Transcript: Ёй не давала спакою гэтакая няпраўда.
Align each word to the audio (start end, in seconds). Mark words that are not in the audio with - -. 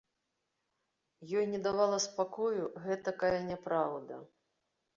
Ёй 1.41 1.45
не 1.51 1.59
давала 1.67 1.99
спакою 2.07 2.65
гэтакая 2.89 3.33
няпраўда. 3.53 4.15